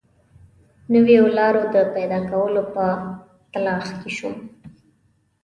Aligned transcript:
نویو 0.93 1.23
لارو 1.37 1.63
د 1.73 1.75
پیدا 1.95 2.19
کولو 2.29 2.61
په 2.73 2.85
تلاښ 3.51 3.87
کې 3.99 4.09
شوم. 4.17 4.35